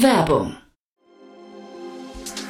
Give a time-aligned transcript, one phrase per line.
[0.00, 0.56] Werbung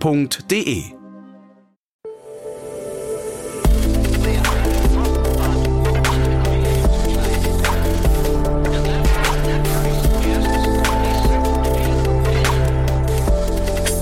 [0.00, 0.84] f.de.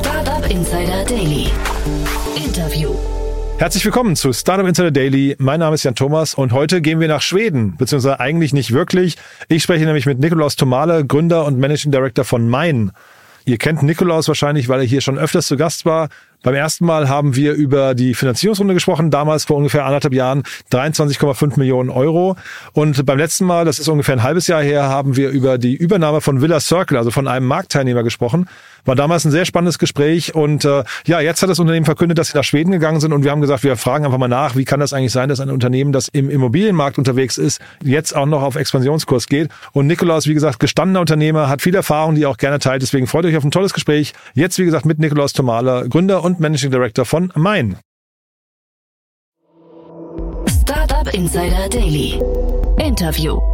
[0.00, 1.50] Startup Insider Daily.
[2.36, 2.90] Interview.
[3.58, 5.36] Herzlich willkommen zu Startup Insider Daily.
[5.38, 9.16] Mein Name ist Jan Thomas und heute gehen wir nach Schweden, beziehungsweise eigentlich nicht wirklich.
[9.48, 12.90] Ich spreche nämlich mit Nikolaus Tomale, Gründer und Managing Director von Mein.
[13.46, 16.08] Ihr kennt Nikolaus wahrscheinlich, weil er hier schon öfters zu Gast war.
[16.42, 21.58] Beim ersten Mal haben wir über die Finanzierungsrunde gesprochen, damals vor ungefähr anderthalb Jahren 23,5
[21.58, 22.36] Millionen Euro.
[22.72, 25.74] Und beim letzten Mal, das ist ungefähr ein halbes Jahr her, haben wir über die
[25.74, 28.48] Übernahme von Villa Circle, also von einem Marktteilnehmer gesprochen.
[28.84, 32.28] War damals ein sehr spannendes Gespräch und äh, ja, jetzt hat das Unternehmen verkündet, dass
[32.28, 34.64] sie nach Schweden gegangen sind und wir haben gesagt, wir fragen einfach mal nach, wie
[34.64, 38.42] kann das eigentlich sein, dass ein Unternehmen, das im Immobilienmarkt unterwegs ist, jetzt auch noch
[38.42, 39.48] auf Expansionskurs geht.
[39.72, 42.82] Und Nikolaus, wie gesagt, gestandener Unternehmer, hat viel Erfahrung, die er auch gerne teilt.
[42.82, 44.12] Deswegen freut euch auf ein tolles Gespräch.
[44.34, 47.76] Jetzt, wie gesagt, mit Nikolaus Tomala, Gründer und Managing Director von Mein.
[50.62, 52.20] Startup Insider Daily.
[52.78, 53.53] Interview.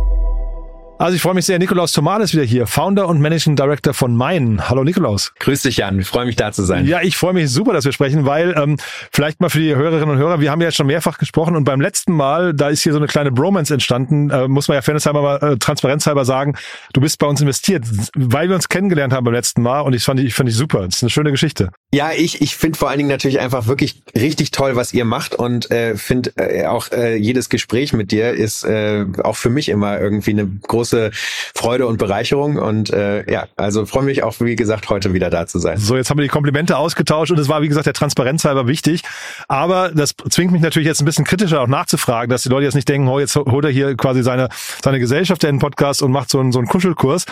[1.01, 4.15] Also ich freue mich sehr, Nikolaus Tomal ist wieder hier, Founder und Managing Director von
[4.15, 4.69] Mein.
[4.69, 5.33] Hallo Nikolaus.
[5.39, 6.87] Grüß dich Jan, ich freue mich da zu sein.
[6.87, 8.77] Ja, ich freue mich super, dass wir sprechen, weil ähm,
[9.11, 11.65] vielleicht mal für die Hörerinnen und Hörer, wir haben ja jetzt schon mehrfach gesprochen und
[11.65, 14.83] beim letzten Mal, da ist hier so eine kleine Bromance entstanden, äh, muss man ja
[14.83, 16.55] fairnesshalber mal äh, transparenzhalber sagen,
[16.93, 20.05] du bist bei uns investiert, weil wir uns kennengelernt haben beim letzten Mal und ich
[20.05, 21.71] fand ich fand ich super, das ist eine schöne Geschichte.
[21.95, 25.35] Ja, ich ich finde vor allen Dingen natürlich einfach wirklich richtig toll, was ihr macht
[25.35, 29.71] und äh, finde äh, auch äh, jedes Gespräch mit dir ist äh, auch für mich
[29.71, 31.11] immer irgendwie eine große große
[31.55, 32.57] Freude und Bereicherung.
[32.57, 35.79] Und äh, ja, also freue mich auch, wie gesagt, heute wieder da zu sein.
[35.79, 38.67] So, jetzt haben wir die Komplimente ausgetauscht und es war, wie gesagt, der Transparenz halber
[38.67, 39.03] wichtig.
[39.49, 42.75] Aber das zwingt mich natürlich jetzt ein bisschen kritischer auch nachzufragen, dass die Leute jetzt
[42.75, 44.49] nicht denken, oh, jetzt holt er hier quasi seine,
[44.83, 47.25] seine Gesellschaft in den Podcast und macht so einen, so einen Kuschelkurs.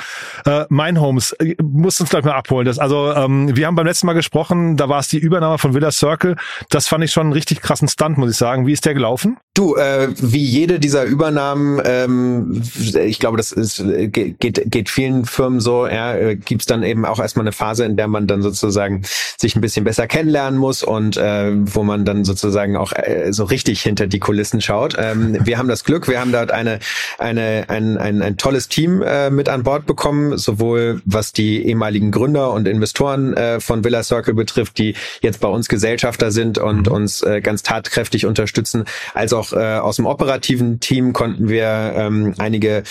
[0.45, 2.67] Äh, mein Homes, äh, uns gleich mal abholen.
[2.67, 5.75] Das, also, ähm, wir haben beim letzten Mal gesprochen, da war es die Übernahme von
[5.75, 6.37] Villa Circle.
[6.71, 8.67] Das fand ich schon einen richtig krassen Stunt, muss ich sagen.
[8.67, 9.39] Wie ist der gelaufen?
[9.55, 12.63] Du, äh, wie jede dieser Übernahmen, ähm,
[12.95, 13.83] ich glaube, das ist,
[14.13, 17.85] geht, geht vielen Firmen so, ja, äh, gibt es dann eben auch erstmal eine Phase,
[17.85, 19.03] in der man dann sozusagen
[19.37, 23.45] sich ein bisschen besser kennenlernen muss und äh, wo man dann sozusagen auch äh, so
[23.45, 24.95] richtig hinter die Kulissen schaut.
[24.99, 26.79] Ähm, wir haben das Glück, wir haben dort eine,
[27.19, 32.11] eine, ein, ein, ein tolles Team äh, mit an Bord bekommen, sowohl was die ehemaligen
[32.11, 36.87] Gründer und Investoren äh, von Villa Circle betrifft, die jetzt bei uns Gesellschafter sind und
[36.87, 36.93] mhm.
[36.93, 38.85] uns äh, ganz tatkräftig unterstützen,
[39.15, 42.83] als auch äh, aus dem operativen Team konnten wir ähm, einige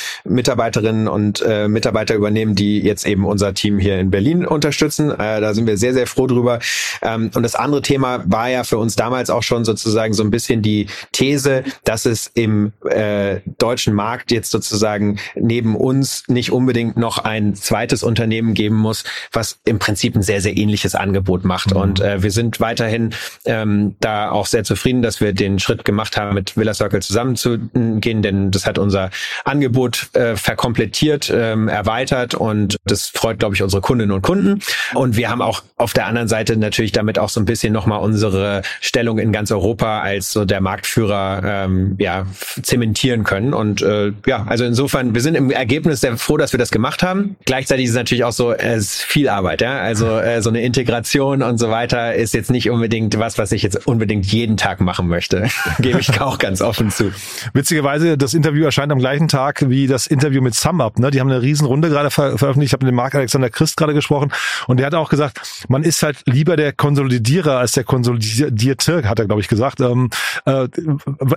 [0.48, 5.12] Mitarbeiterinnen und äh, Mitarbeiter übernehmen, die jetzt eben unser Team hier in Berlin unterstützen.
[5.12, 6.60] Äh, da sind wir sehr, sehr froh drüber.
[7.02, 10.32] Ähm, und das andere Thema war ja für uns damals auch schon sozusagen so ein
[10.32, 16.96] bisschen die These, dass es im äh, deutschen Markt jetzt sozusagen neben uns nicht unbedingt
[16.96, 19.04] noch ein zweites Unternehmen geben muss,
[19.34, 21.74] was im Prinzip ein sehr, sehr ähnliches Angebot macht.
[21.74, 21.82] Mhm.
[21.82, 26.16] Und äh, wir sind weiterhin ähm, da auch sehr zufrieden, dass wir den Schritt gemacht
[26.16, 29.10] haben, mit Villa Circle zusammenzugehen, denn das hat unser
[29.44, 34.60] Angebot äh, verkomplettiert, ähm, erweitert und das freut, glaube ich, unsere Kundinnen und Kunden.
[34.94, 38.00] Und wir haben auch auf der anderen Seite natürlich damit auch so ein bisschen nochmal
[38.00, 42.26] unsere Stellung in ganz Europa als so der Marktführer ähm, ja,
[42.62, 43.54] zementieren können.
[43.54, 47.04] Und äh, ja, also insofern, wir sind im Ergebnis sehr froh, dass wir das gemacht
[47.04, 47.36] haben.
[47.46, 49.80] Gleichzeitig ist es natürlich auch so, es ist viel Arbeit, ja.
[49.80, 53.62] Also äh, so eine Integration und so weiter ist jetzt nicht unbedingt was, was ich
[53.62, 55.48] jetzt unbedingt jeden Tag machen möchte.
[55.80, 57.12] Gebe ich auch ganz offen zu.
[57.54, 60.98] Witzigerweise, das Interview erscheint am gleichen Tag wie das Interview mit SumUp.
[60.98, 61.12] Ne?
[61.12, 62.70] Die haben eine Riesenrunde gerade ver veröffentlicht.
[62.70, 64.32] Ich habe mit dem Marc Alexander Christ gerade gesprochen
[64.66, 65.40] und der hat auch gesagt,
[65.70, 69.80] man ist halt lieber der Konsolidierer als der Konsolidierte, hat er, glaube ich, gesagt.
[69.80, 70.10] Ähm,
[70.46, 70.68] äh,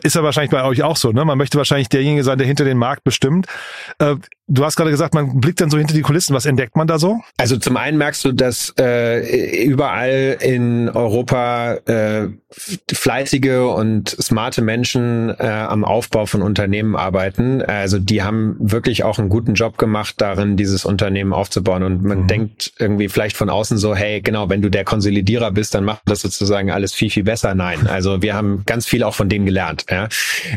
[0.02, 1.12] ist ja wahrscheinlich bei euch auch so.
[1.12, 1.24] Ne?
[1.24, 3.46] Man möchte wahrscheinlich derjenige sein, der hinter den Markt bestimmt.
[3.98, 4.16] Äh,
[4.50, 6.34] du hast gerade gesagt, man blickt dann so hinter die Kulissen.
[6.34, 7.20] Was entdeckt man da so?
[7.38, 12.28] Also zum einen merkst du, dass äh, überall in Europa äh,
[12.92, 17.62] fleißige und smarte Menschen äh, am Aufbau von Unternehmen arbeiten.
[17.62, 21.84] Also die haben wirklich auch einen guten Job gemacht, darin dieses Unternehmen aufzubauen.
[21.84, 22.26] Und man mhm.
[22.26, 26.02] denkt irgendwie vielleicht von außen so, hey, genau, wenn du der Konsolidierer bist, dann macht
[26.06, 27.54] das sozusagen alles viel, viel besser.
[27.54, 29.86] Nein, also wir haben ganz viel auch von denen gelernt.
[29.88, 30.08] Ja?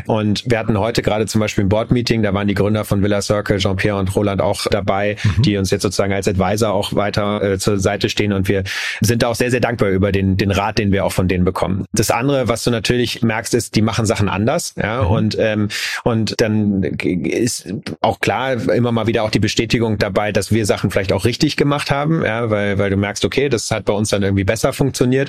[0.06, 3.22] Und wir hatten heute gerade zum Beispiel ein Board-Meeting, da waren die Gründer von Villa
[3.22, 5.42] Circle, Jean-Pierre Pierre und Roland auch dabei, mhm.
[5.42, 8.64] die uns jetzt sozusagen als Advisor auch weiter äh, zur Seite stehen und wir
[9.02, 11.44] sind da auch sehr, sehr dankbar über den, den Rat, den wir auch von denen
[11.44, 11.84] bekommen.
[11.92, 15.10] Das andere, was du natürlich merkst, ist, die machen Sachen anders, ja, mhm.
[15.10, 15.68] und, ähm,
[16.02, 20.90] und dann ist auch klar immer mal wieder auch die Bestätigung dabei, dass wir Sachen
[20.90, 24.08] vielleicht auch richtig gemacht haben, ja, weil, weil du merkst, okay, das hat bei uns
[24.08, 25.28] dann irgendwie besser funktioniert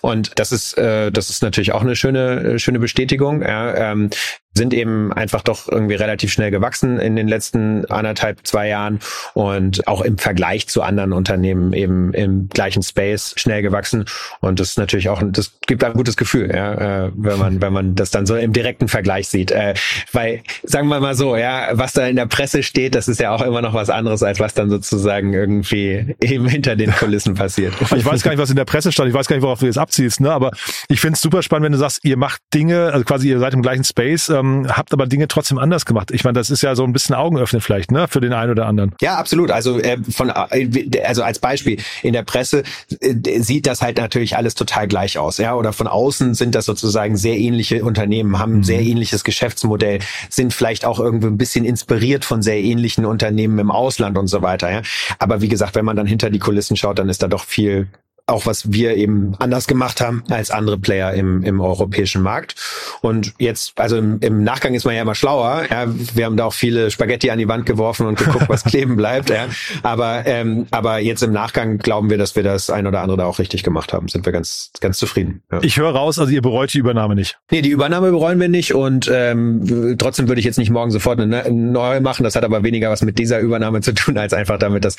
[0.00, 4.10] und das ist, äh, das ist natürlich auch eine schöne, schöne Bestätigung, ja, ähm,
[4.56, 9.00] sind eben einfach doch irgendwie relativ schnell gewachsen in den letzten anderthalb, zwei Jahren
[9.34, 14.06] und auch im Vergleich zu anderen Unternehmen eben im gleichen Space schnell gewachsen.
[14.40, 17.72] Und das ist natürlich auch, das gibt ein gutes Gefühl, ja, äh, wenn man, wenn
[17.72, 19.50] man das dann so im direkten Vergleich sieht.
[19.50, 19.74] Äh,
[20.12, 23.30] weil, sagen wir mal so, ja, was da in der Presse steht, das ist ja
[23.34, 27.74] auch immer noch was anderes, als was dann sozusagen irgendwie eben hinter den Kulissen passiert.
[27.80, 29.66] Ich weiß gar nicht, was in der Presse stand, ich weiß gar nicht, worauf du
[29.66, 30.32] jetzt abziehst, ne?
[30.32, 30.50] Aber
[30.88, 33.54] ich finde es super spannend, wenn du sagst, ihr macht Dinge, also quasi ihr seid
[33.54, 36.10] im gleichen Space, ähm, ähm, habt aber Dinge trotzdem anders gemacht.
[36.10, 38.66] Ich meine, das ist ja so ein bisschen Augenöffnen vielleicht, ne, für den einen oder
[38.66, 38.94] anderen.
[39.00, 39.50] Ja, absolut.
[39.50, 42.62] Also äh, von äh, also als Beispiel in der Presse
[43.00, 46.64] äh, sieht das halt natürlich alles total gleich aus, ja, oder von außen sind das
[46.64, 48.88] sozusagen sehr ähnliche Unternehmen, haben ein sehr mhm.
[48.88, 50.00] ähnliches Geschäftsmodell,
[50.30, 54.42] sind vielleicht auch irgendwie ein bisschen inspiriert von sehr ähnlichen Unternehmen im Ausland und so
[54.42, 54.82] weiter, ja.
[55.18, 57.88] Aber wie gesagt, wenn man dann hinter die Kulissen schaut, dann ist da doch viel
[58.28, 62.56] auch was wir eben anders gemacht haben als andere Player im, im europäischen Markt.
[63.00, 65.62] Und jetzt, also im, im Nachgang ist man ja immer schlauer.
[65.70, 68.96] Ja, wir haben da auch viele Spaghetti an die Wand geworfen und geguckt, was kleben
[68.96, 69.30] bleibt.
[69.30, 69.46] Ja.
[69.84, 73.26] Aber, ähm, aber jetzt im Nachgang glauben wir, dass wir das ein oder andere da
[73.26, 74.08] auch richtig gemacht haben.
[74.08, 75.42] Sind wir ganz, ganz zufrieden.
[75.52, 75.60] Ja.
[75.62, 77.38] Ich höre raus, also ihr bereut die Übernahme nicht.
[77.52, 81.20] Nee, die Übernahme bereuen wir nicht und ähm, trotzdem würde ich jetzt nicht morgen sofort
[81.20, 82.24] eine neue machen.
[82.24, 84.96] Das hat aber weniger was mit dieser Übernahme zu tun, als einfach damit, dass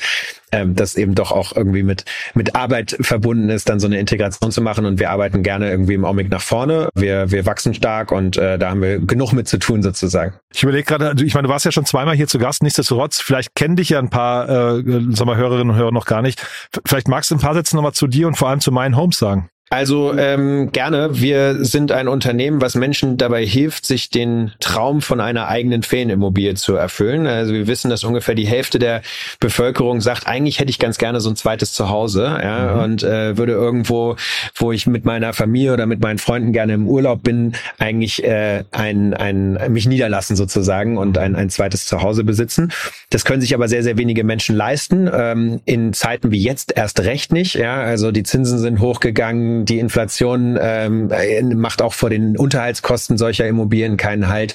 [0.50, 3.17] ähm, das eben doch auch irgendwie mit, mit Arbeit verbunden
[3.48, 4.84] ist, dann so eine Integration zu machen.
[4.84, 6.88] Und wir arbeiten gerne irgendwie im Augenblick nach vorne.
[6.94, 10.34] Wir, wir wachsen stark und äh, da haben wir genug mit zu tun sozusagen.
[10.54, 12.62] Ich überlege gerade, ich meine, du warst ja schon zweimal hier zu Gast.
[12.62, 16.22] Nichtsdestotrotz, vielleicht kennen dich ja ein paar äh, sag mal, Hörerinnen und Hörer noch gar
[16.22, 16.40] nicht.
[16.86, 19.18] Vielleicht magst du ein paar Sätze nochmal zu dir und vor allem zu meinen Homes
[19.18, 19.48] sagen.
[19.70, 21.20] Also ähm, gerne.
[21.20, 26.54] Wir sind ein Unternehmen, was Menschen dabei hilft, sich den Traum von einer eigenen Ferienimmobilie
[26.54, 27.26] zu erfüllen.
[27.26, 29.02] Also wir wissen, dass ungefähr die Hälfte der
[29.40, 32.82] Bevölkerung sagt, eigentlich hätte ich ganz gerne so ein zweites Zuhause ja, mhm.
[32.82, 34.16] und äh, würde irgendwo,
[34.54, 38.64] wo ich mit meiner Familie oder mit meinen Freunden gerne im Urlaub bin, eigentlich äh,
[38.70, 42.72] ein, ein mich niederlassen sozusagen und ein, ein zweites Zuhause besitzen.
[43.10, 45.10] Das können sich aber sehr, sehr wenige Menschen leisten.
[45.12, 47.54] Ähm, in Zeiten wie jetzt erst recht nicht.
[47.54, 51.10] Ja, also die Zinsen sind hochgegangen die Inflation ähm,
[51.56, 54.54] macht auch vor den Unterhaltskosten solcher Immobilien keinen Halt.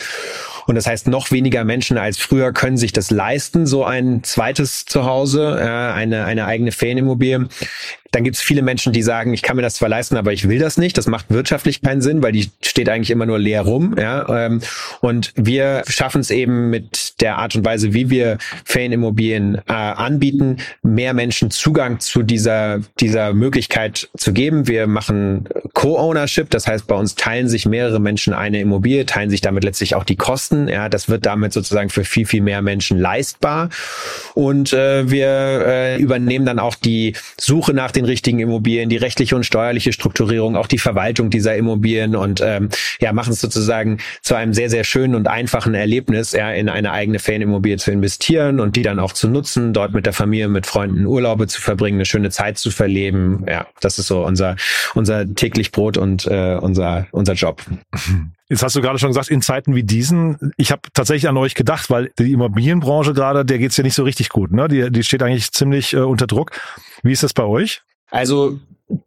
[0.65, 4.85] Und das heißt, noch weniger Menschen als früher können sich das leisten, so ein zweites
[4.85, 7.47] Zuhause, äh, eine, eine eigene Ferienimmobilie.
[8.13, 10.47] Dann gibt es viele Menschen, die sagen, ich kann mir das zwar leisten, aber ich
[10.47, 10.97] will das nicht.
[10.97, 13.95] Das macht wirtschaftlich keinen Sinn, weil die steht eigentlich immer nur leer rum.
[13.97, 14.45] Ja?
[14.45, 14.61] Ähm,
[15.01, 20.57] und wir schaffen es eben mit der Art und Weise, wie wir Ferienimmobilien äh, anbieten,
[20.83, 24.67] mehr Menschen Zugang zu dieser, dieser Möglichkeit zu geben.
[24.67, 29.41] Wir machen Co-Ownership, das heißt, bei uns teilen sich mehrere Menschen eine Immobilie, teilen sich
[29.41, 30.67] damit letztlich auch die Kosten.
[30.67, 33.69] Ja, das wird damit sozusagen für viel, viel mehr Menschen leistbar.
[34.35, 38.97] Und äh, wir äh, übernehmen dann auch die Suche nach den den richtigen Immobilien, die
[38.97, 42.69] rechtliche und steuerliche Strukturierung, auch die Verwaltung dieser Immobilien und ähm,
[42.99, 46.91] ja, machen es sozusagen zu einem sehr, sehr schönen und einfachen Erlebnis, ja, in eine
[46.91, 50.65] eigene Ferienimmobilie zu investieren und die dann auch zu nutzen, dort mit der Familie, mit
[50.65, 53.45] Freunden Urlaube zu verbringen, eine schöne Zeit zu verleben.
[53.47, 54.55] Ja, das ist so unser,
[54.93, 57.63] unser täglich Brot und äh, unser, unser Job.
[58.49, 61.55] Jetzt hast du gerade schon gesagt, in Zeiten wie diesen, ich habe tatsächlich an euch
[61.55, 64.51] gedacht, weil die Immobilienbranche gerade, der geht's ja nicht so richtig gut.
[64.51, 64.67] Ne?
[64.67, 66.51] Die, die steht eigentlich ziemlich äh, unter Druck.
[67.01, 67.81] Wie ist das bei euch?
[68.13, 68.59] Also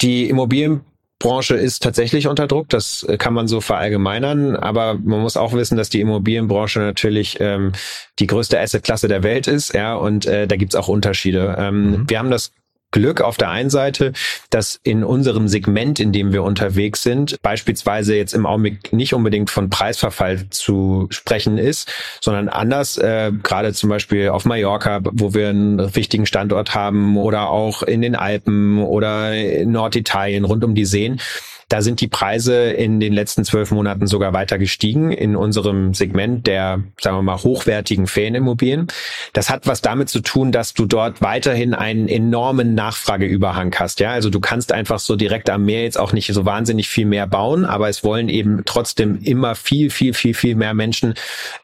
[0.03, 5.37] die Immobilienbranche ist tatsächlich unter Druck, das äh, kann man so verallgemeinern, aber man muss
[5.37, 7.71] auch wissen, dass die Immobilienbranche natürlich ähm,
[8.19, 11.55] die größte Assetklasse der Welt ist, ja, und äh, da gibt's auch Unterschiede.
[11.57, 12.11] Ähm, mhm.
[12.11, 12.51] Wir haben das
[12.93, 14.13] Glück auf der einen Seite,
[14.51, 19.51] dass in unserem Segment, in dem wir unterwegs sind, beispielsweise jetzt im Augenblick nicht unbedingt
[19.51, 25.49] von Preisverfall zu sprechen ist, sondern anders, äh, gerade zum Beispiel auf Mallorca, wo wir
[25.49, 30.87] einen wichtigen Standort haben oder auch in den Alpen oder in Norditalien rund um die
[30.87, 31.21] Seen
[31.69, 36.47] da sind die Preise in den letzten zwölf Monaten sogar weiter gestiegen in unserem Segment
[36.47, 38.87] der, sagen wir mal, hochwertigen Ferienimmobilien.
[39.33, 43.99] Das hat was damit zu tun, dass du dort weiterhin einen enormen Nachfrageüberhang hast.
[43.99, 47.07] Ja, also du kannst einfach so direkt am Meer jetzt auch nicht so wahnsinnig viel
[47.07, 51.15] mehr bauen, aber es wollen eben trotzdem immer viel, viel, viel, viel mehr Menschen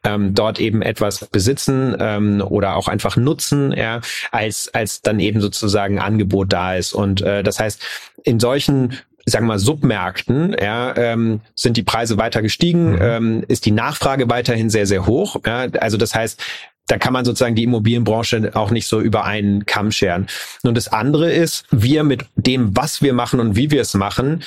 [0.03, 4.01] ähm, dort eben etwas besitzen ähm, oder auch einfach nutzen, ja,
[4.33, 6.93] als als dann eben sozusagen Angebot da ist.
[6.93, 7.81] Und äh, das heißt,
[8.25, 12.99] in solchen sagen wir mal, Submärkten ja, ähm, sind die Preise weiter gestiegen, mhm.
[13.01, 15.37] ähm, ist die Nachfrage weiterhin sehr, sehr hoch.
[15.47, 16.43] Ja, also das heißt,
[16.89, 20.27] da kann man sozusagen die Immobilienbranche auch nicht so über einen Kamm scheren.
[20.63, 24.43] Und das andere ist, wir mit dem, was wir machen und wie wir es machen,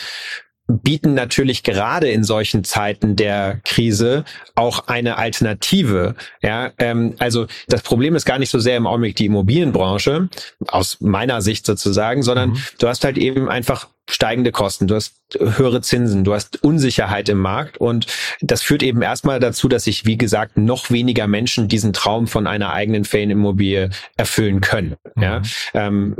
[0.67, 6.15] bieten natürlich gerade in solchen Zeiten der Krise auch eine Alternative.
[6.41, 10.29] Ja, ähm, also das Problem ist gar nicht so sehr im Augenblick die Immobilienbranche
[10.67, 12.61] aus meiner Sicht sozusagen, sondern mhm.
[12.79, 17.39] du hast halt eben einfach steigende Kosten, du hast höhere Zinsen, du hast Unsicherheit im
[17.39, 18.05] Markt und
[18.41, 22.45] das führt eben erstmal dazu, dass sich, wie gesagt, noch weniger Menschen diesen Traum von
[22.45, 24.95] einer eigenen Ferienimmobilie erfüllen können.
[25.15, 25.23] Mhm.
[25.23, 25.41] Ja,
[25.73, 26.15] ähm,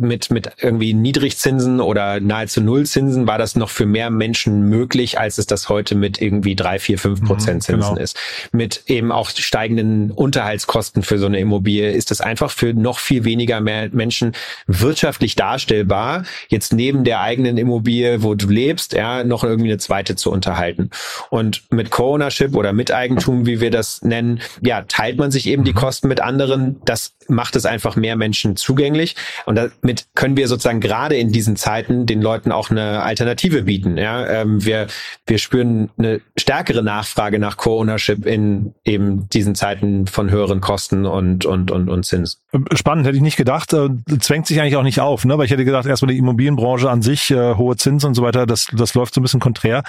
[0.00, 5.38] mit, mit irgendwie Niedrigzinsen oder nahezu Nullzinsen war das noch für mehr Menschen möglich, als
[5.38, 8.02] es das heute mit irgendwie drei, vier, fünf mhm, Prozent Zinsen genau.
[8.02, 8.18] ist.
[8.50, 13.24] Mit eben auch steigenden Unterhaltskosten für so eine Immobilie ist das einfach für noch viel
[13.24, 14.32] weniger mehr Menschen
[14.66, 20.16] wirtschaftlich darstellbar, jetzt neben der eigenen Immobilie, wo du lebst, ja, noch irgendwie eine zweite
[20.16, 20.90] zu unterhalten.
[21.30, 25.72] Und mit Co-Ownership oder Miteigentum, wie wir das nennen, ja, teilt man sich eben die
[25.72, 25.76] mhm.
[25.76, 26.80] Kosten mit anderen.
[26.84, 29.16] Das macht es einfach mehr Menschen zugänglich.
[29.46, 33.96] Und damit können wir sozusagen gerade in diesen Zeiten den Leuten auch eine Alternative bieten.
[33.96, 34.86] Ja, ähm, wir,
[35.26, 41.44] wir spüren eine stärkere Nachfrage nach Co-Ownership in eben diesen Zeiten von höheren Kosten und,
[41.46, 42.40] und, und, und Zins.
[42.74, 43.72] Spannend, hätte ich nicht gedacht.
[43.72, 43.90] Äh,
[44.20, 45.38] zwängt sich eigentlich auch nicht auf, ne?
[45.38, 48.46] Weil ich hätte gedacht, erstmal die Immobilienbranche an sich, äh, hohe Zinsen und so weiter,
[48.46, 49.82] das, das läuft so ein bisschen konträr.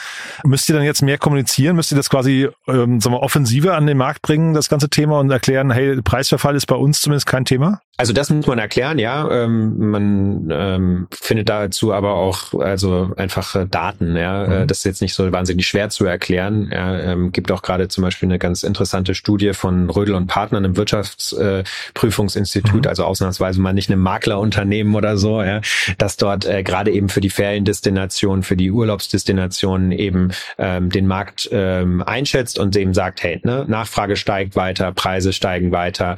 [0.43, 1.75] Müsst ihr dann jetzt mehr kommunizieren?
[1.75, 5.19] Müsst ihr das quasi, ähm, sagen wir, offensiver an den Markt bringen, das ganze Thema
[5.19, 7.81] und erklären, hey, Preisverfall ist bei uns zumindest kein Thema?
[7.95, 9.29] Also das muss man erklären, ja.
[9.29, 14.45] Ähm, man ähm, findet dazu aber auch also einfach äh, Daten, ja.
[14.45, 14.67] Äh, mhm.
[14.67, 16.69] Das ist jetzt nicht so wahnsinnig schwer zu erklären.
[16.71, 16.99] Ja.
[16.99, 20.75] Ähm, gibt auch gerade zum Beispiel eine ganz interessante Studie von Rödel und Partnern im
[20.75, 22.87] Wirtschaftsprüfungsinstitut, äh, mhm.
[22.87, 25.61] also ausnahmsweise mal nicht einem Maklerunternehmen oder so, ja,
[25.99, 31.47] das dort äh, gerade eben für die Feriendestinationen, für die Urlaubsdestinationen eben ähm, den Markt
[31.51, 36.17] ähm, einschätzt und dem sagt, hey, ne, Nachfrage steigt weiter, Preise steigen weiter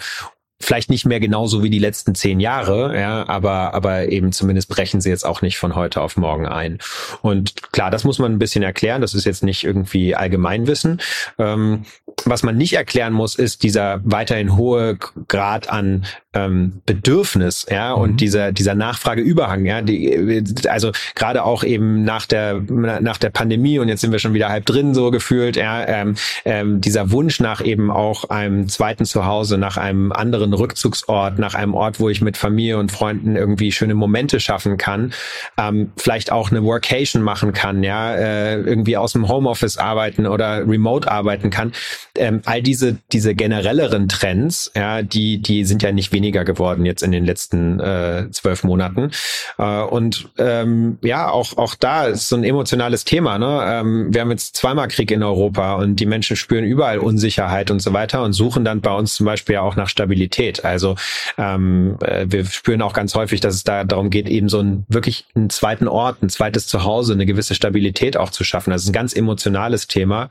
[0.59, 5.01] vielleicht nicht mehr genauso wie die letzten zehn Jahre, ja, aber, aber eben zumindest brechen
[5.01, 6.79] sie jetzt auch nicht von heute auf morgen ein.
[7.21, 9.01] Und klar, das muss man ein bisschen erklären.
[9.01, 11.01] Das ist jetzt nicht irgendwie Allgemeinwissen.
[11.37, 11.85] Ähm,
[12.23, 18.01] was man nicht erklären muss, ist dieser weiterhin hohe Grad an ähm, Bedürfnis, ja, mhm.
[18.01, 23.79] und dieser dieser Nachfrageüberhang, ja, die, also gerade auch eben nach der nach der Pandemie
[23.79, 27.39] und jetzt sind wir schon wieder halb drin so gefühlt, ja, ähm, ähm, dieser Wunsch
[27.39, 32.21] nach eben auch einem zweiten Zuhause, nach einem anderen Rückzugsort, nach einem Ort, wo ich
[32.21, 35.13] mit Familie und Freunden irgendwie schöne Momente schaffen kann,
[35.57, 40.67] ähm, vielleicht auch eine Workation machen kann, ja, äh, irgendwie aus dem Homeoffice arbeiten oder
[40.67, 41.71] remote arbeiten kann.
[42.17, 47.03] Ähm, all diese diese generelleren Trends, ja, die die sind ja nicht weniger geworden jetzt
[47.03, 49.11] in den letzten äh, zwölf Monaten.
[49.57, 53.37] Äh, und ähm, ja, auch, auch da ist so ein emotionales Thema.
[53.37, 53.61] Ne?
[53.65, 57.81] Ähm, wir haben jetzt zweimal Krieg in Europa und die Menschen spüren überall Unsicherheit und
[57.81, 60.65] so weiter und suchen dann bei uns zum Beispiel auch nach Stabilität.
[60.65, 60.95] Also
[61.37, 64.85] ähm, äh, wir spüren auch ganz häufig, dass es da darum geht, eben so ein
[64.87, 68.71] wirklich einen zweiten Ort, ein zweites Zuhause, eine gewisse Stabilität auch zu schaffen.
[68.71, 70.29] Das ist ein ganz emotionales Thema.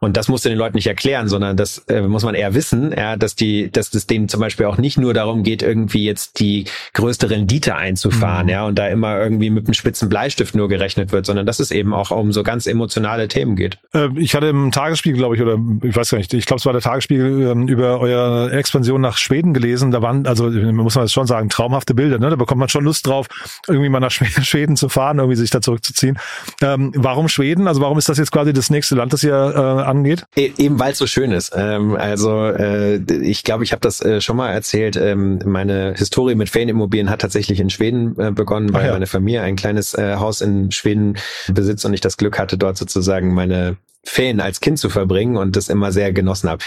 [0.00, 2.92] Und das musst du den Leuten nicht erklären, sondern das äh, muss man eher wissen,
[2.96, 6.40] ja, dass die, dass das denen zum Beispiel auch nicht nur darum geht, irgendwie jetzt
[6.40, 6.64] die
[6.94, 8.50] größte Rendite einzufahren, mhm.
[8.52, 11.70] ja, und da immer irgendwie mit einem spitzen Bleistift nur gerechnet wird, sondern dass es
[11.70, 13.78] eben auch um so ganz emotionale Themen geht.
[13.94, 16.66] Äh, ich hatte im Tagesspiegel, glaube ich, oder ich weiß gar nicht, ich glaube, es
[16.66, 19.90] war der Tagesspiegel ähm, über eure Expansion nach Schweden gelesen.
[19.90, 22.30] Da waren, also muss man das schon sagen, traumhafte Bilder, ne?
[22.30, 23.26] Da bekommt man schon Lust drauf,
[23.68, 26.18] irgendwie mal nach Schweden zu fahren, irgendwie sich da zurückzuziehen.
[26.62, 27.68] Ähm, warum Schweden?
[27.68, 30.24] Also warum ist das jetzt quasi das nächste Land, das ihr äh, angeht?
[30.36, 31.52] E eben weil es so schön ist.
[31.56, 34.96] Ähm, also äh, ich glaube, ich habe das äh, schon mal erzählt.
[34.96, 38.92] Ähm, meine Historie mit Ferienimmobilien hat tatsächlich in Schweden äh, begonnen, weil ja.
[38.92, 41.16] meine Familie ein kleines äh, Haus in Schweden
[41.52, 45.56] besitzt und ich das Glück hatte, dort sozusagen meine Ferien als Kind zu verbringen und
[45.56, 46.62] das immer sehr genossen habe.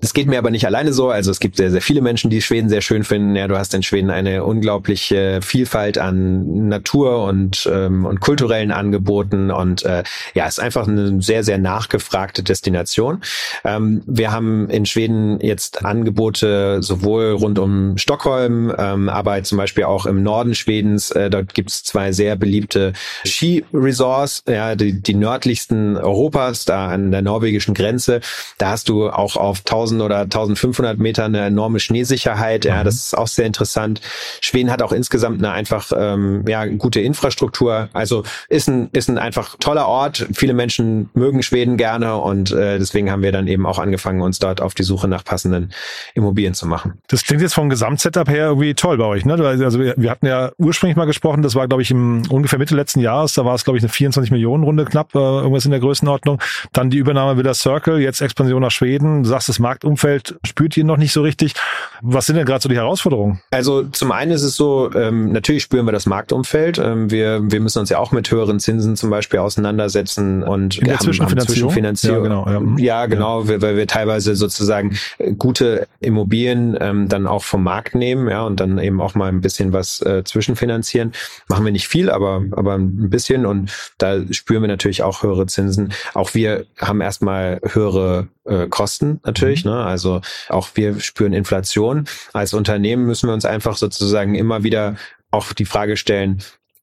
[0.00, 1.10] Das geht mir aber nicht alleine so.
[1.10, 3.36] Also es gibt sehr, sehr viele Menschen, die Schweden sehr schön finden.
[3.36, 9.50] Ja, du hast in Schweden eine unglaubliche Vielfalt an Natur und, ähm, und kulturellen Angeboten
[9.50, 13.20] und äh, ja, ist einfach eine sehr, sehr nachgefragte Destination.
[13.64, 19.84] Ähm, wir haben in Schweden jetzt Angebote sowohl rund um Stockholm, ähm, aber zum Beispiel
[19.84, 21.10] auch im Norden Schwedens.
[21.10, 22.94] Äh, dort gibt es zwei sehr beliebte
[23.24, 28.20] Ski-Resorts, ja, die, die nördlichsten Europas da an der norwegischen Grenze.
[28.58, 32.64] Da hast du auch auf 1000 oder 1500 Meter eine enorme Schneesicherheit.
[32.64, 32.84] Ja, mhm.
[32.84, 34.00] das ist auch sehr interessant.
[34.40, 37.88] Schweden hat auch insgesamt eine einfach ähm, ja gute Infrastruktur.
[37.92, 40.26] Also ist ein ist ein einfach toller Ort.
[40.32, 44.38] Viele Menschen mögen Schweden gerne und äh, deswegen haben wir dann eben auch angefangen, uns
[44.38, 45.72] dort auf die Suche nach passenden
[46.14, 46.94] Immobilien zu machen.
[47.08, 49.34] Das klingt jetzt vom Gesamtsetup her irgendwie toll bei euch, ne?
[49.34, 53.00] Also wir hatten ja ursprünglich mal gesprochen, das war glaube ich im ungefähr Mitte letzten
[53.00, 55.80] Jahres, da war es glaube ich eine 24 Millionen Runde knapp, äh, irgendwas in der
[55.80, 56.40] Größenordnung.
[56.72, 59.22] Dann die Übernahme Villa Circle, jetzt Expansion nach Schweden.
[59.22, 61.54] Du sagst, das Marktumfeld spürt ihr noch nicht so richtig.
[62.02, 63.40] Was sind denn gerade so die Herausforderungen?
[63.50, 66.78] Also zum einen ist es so, ähm, natürlich spüren wir das Marktumfeld.
[66.78, 70.84] Ähm, wir, wir müssen uns ja auch mit höheren Zinsen zum Beispiel auseinandersetzen und In
[70.84, 71.70] der haben, Zwischenfinanzierung?
[71.72, 72.16] haben Zwischenfinanzierung.
[72.16, 72.60] Ja, genau, ja.
[72.60, 72.78] Mhm.
[72.78, 77.94] Ja, genau, weil, weil wir teilweise sozusagen äh, gute Immobilien ähm, dann auch vom Markt
[77.94, 81.12] nehmen, ja, und dann eben auch mal ein bisschen was äh, zwischenfinanzieren.
[81.48, 85.46] Machen wir nicht viel, aber, aber ein bisschen und da spüren wir natürlich auch höhere
[85.46, 85.92] Zinsen.
[86.14, 89.70] Auch wir haben erstmal höhere äh, Kosten natürlich, Mhm.
[89.72, 89.84] ne?
[89.84, 92.06] Also auch wir spüren Inflation.
[92.32, 94.96] Als Unternehmen müssen wir uns einfach sozusagen immer wieder
[95.30, 96.42] auch die Frage stellen,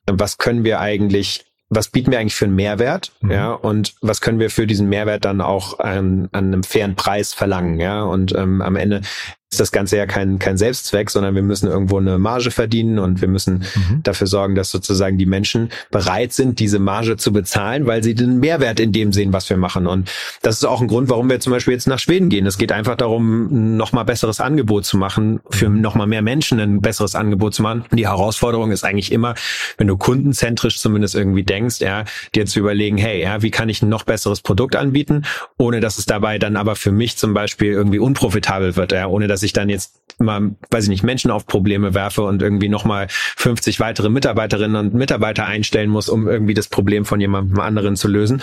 [0.09, 3.31] was können wir eigentlich was bieten wir eigentlich für einen Mehrwert, Mhm.
[3.31, 7.33] ja, und was können wir für diesen Mehrwert dann auch an, an einem fairen Preis
[7.33, 9.01] verlangen, ja, und ähm, am Ende
[9.51, 13.21] ist das Ganze ja kein, kein Selbstzweck, sondern wir müssen irgendwo eine Marge verdienen und
[13.21, 14.03] wir müssen Mhm.
[14.03, 18.39] dafür sorgen, dass sozusagen die Menschen bereit sind, diese Marge zu bezahlen, weil sie den
[18.39, 19.87] Mehrwert in dem sehen, was wir machen.
[19.87, 20.11] Und
[20.41, 22.45] das ist auch ein Grund, warum wir zum Beispiel jetzt nach Schweden gehen.
[22.45, 26.81] Es geht einfach darum, ein nochmal besseres Angebot zu machen, für nochmal mehr Menschen ein
[26.81, 27.85] besseres Angebot zu machen.
[27.93, 29.35] Die Herausforderung ist eigentlich immer,
[29.77, 32.03] wenn du kundenzentrisch zumindest irgendwie denkst, ja,
[32.35, 35.23] dir zu überlegen, hey, ja, wie kann ich ein noch besseres Produkt anbieten,
[35.57, 39.27] ohne dass es dabei dann aber für mich zum Beispiel irgendwie unprofitabel wird, ja, ohne
[39.27, 43.07] dass ich dann jetzt immer, weiß ich nicht, Menschen auf Probleme werfe und irgendwie nochmal
[43.09, 48.07] 50 weitere Mitarbeiterinnen und Mitarbeiter einstellen muss, um irgendwie das Problem von jemandem anderen zu
[48.07, 48.41] lösen.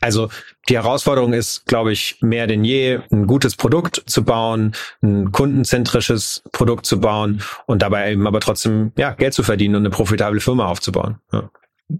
[0.00, 0.28] Also
[0.68, 6.42] die Herausforderung ist, glaube ich, mehr denn je, ein gutes Produkt zu bauen, ein kundenzentrisches
[6.52, 10.40] Produkt zu bauen und dabei eben aber trotzdem ja, Geld zu verdienen und eine profitable
[10.40, 11.20] Firma aufzubauen.
[11.32, 11.50] Ja.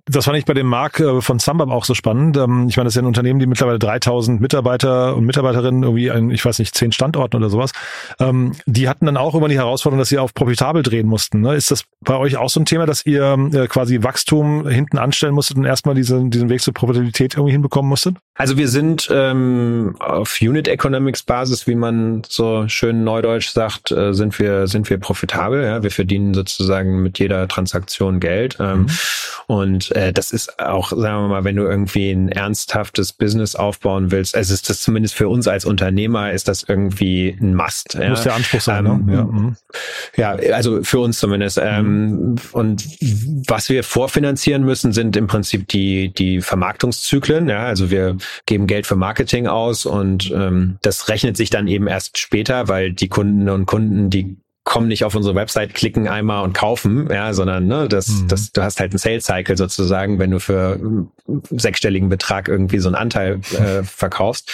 [0.07, 2.39] Das fand ich bei dem Mark äh, von Sambab auch so spannend.
[2.39, 6.11] Ähm, Ich meine, das ist ja ein Unternehmen, die mittlerweile 3000 Mitarbeiter und Mitarbeiterinnen irgendwie
[6.11, 7.73] an, ich weiß nicht, zehn Standorten oder sowas.
[8.19, 11.43] Ähm, Die hatten dann auch immer die Herausforderung, dass sie auf profitabel drehen mussten.
[11.43, 11.55] ne?
[11.55, 15.35] Ist das bei euch auch so ein Thema, dass ihr äh, quasi Wachstum hinten anstellen
[15.35, 18.17] musstet und erstmal diesen, diesen Weg zur Profitabilität irgendwie hinbekommen musstet?
[18.37, 24.13] Also wir sind ähm, auf Unit Economics Basis, wie man so schön neudeutsch sagt, äh,
[24.15, 25.63] sind wir sind wir profitabel.
[25.63, 28.57] Ja, wir verdienen sozusagen mit jeder Transaktion Geld.
[28.59, 28.87] Ähm,
[29.47, 34.11] Und äh, das ist auch, sagen wir mal, wenn du irgendwie ein ernsthaftes Business aufbauen
[34.11, 37.95] willst, also ist das zumindest für uns als Unternehmer ist das irgendwie ein Must.
[37.95, 38.11] Ja?
[38.11, 39.15] Muss der Anspruch sein, Ähm, ne?
[39.15, 39.25] Ja.
[39.25, 39.57] mhm.
[40.17, 41.61] Ja, also für uns zumindest.
[41.63, 42.85] Ähm, und
[43.49, 47.49] was wir vorfinanzieren müssen, sind im Prinzip die, die Vermarktungszyklen.
[47.49, 51.87] Ja, also wir geben Geld für Marketing aus und ähm, das rechnet sich dann eben
[51.87, 56.43] erst später, weil die Kunden und Kunden, die kommen nicht auf unsere Website, klicken einmal
[56.43, 58.29] und kaufen, ja, sondern ne, das, Mhm.
[58.29, 61.11] das, du hast halt einen Sales Cycle sozusagen, wenn du für einen
[61.51, 64.51] sechsstelligen Betrag irgendwie so einen Anteil äh, verkaufst.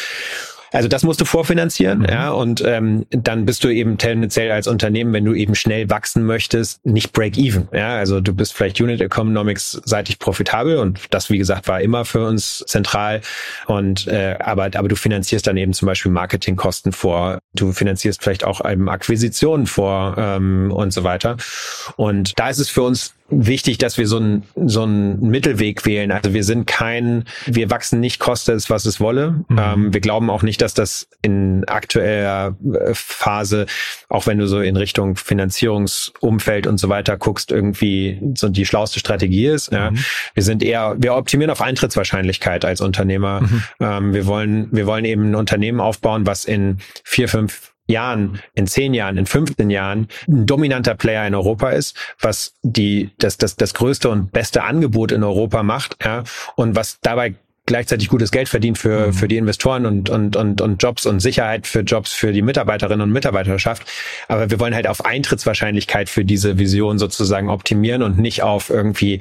[0.72, 5.12] Also das musst du vorfinanzieren, ja, und ähm, dann bist du eben tendenziell als Unternehmen,
[5.12, 9.80] wenn du eben schnell wachsen möchtest, nicht break-even, ja, also du bist vielleicht Unit Economics
[9.84, 13.20] seitig profitabel und das, wie gesagt, war immer für uns zentral
[13.66, 18.44] und äh, aber aber du finanzierst dann eben zum Beispiel Marketingkosten vor, du finanzierst vielleicht
[18.44, 21.36] auch eben Akquisitionen vor ähm, und so weiter.
[21.96, 26.10] Und da ist es für uns wichtig, dass wir so einen so einen Mittelweg wählen.
[26.12, 29.44] Also wir sind kein, wir wachsen nicht, koste es, was es wolle.
[29.48, 29.58] Mhm.
[29.58, 33.66] Ähm, wir glauben auch nicht, dass das in aktueller äh, Phase,
[34.08, 38.98] auch wenn du so in Richtung Finanzierungsumfeld und so weiter guckst, irgendwie so die schlauste
[38.98, 39.72] Strategie ist.
[39.72, 39.90] Ja.
[39.90, 39.98] Mhm.
[40.34, 43.42] Wir sind eher, wir optimieren auf Eintrittswahrscheinlichkeit als Unternehmer.
[43.42, 43.62] Mhm.
[43.80, 48.66] Ähm, wir wollen, wir wollen eben ein Unternehmen aufbauen, was in vier, fünf Jahren, in
[48.66, 53.56] zehn Jahren, in 15 Jahren ein dominanter Player in Europa ist, was die, das, das,
[53.56, 56.24] das größte und beste Angebot in Europa macht, ja,
[56.56, 57.34] und was dabei
[57.66, 59.12] gleichzeitig gutes Geld verdient für, Mhm.
[59.12, 63.02] für die Investoren und, und, und, und Jobs und Sicherheit für Jobs für die Mitarbeiterinnen
[63.02, 63.84] und Mitarbeiterschaft.
[64.26, 69.20] Aber wir wollen halt auf Eintrittswahrscheinlichkeit für diese Vision sozusagen optimieren und nicht auf irgendwie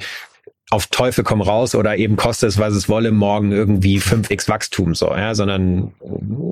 [0.70, 4.94] auf Teufel komm raus oder eben koste es, was es wolle, morgen irgendwie 5x Wachstum
[4.94, 5.92] so, ja, sondern